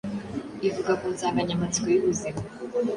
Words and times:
ivuga 0.67 0.91
ku 0.99 1.05
nsanganyamatsiko 1.13 1.87
y’ubuzima. 1.91 2.41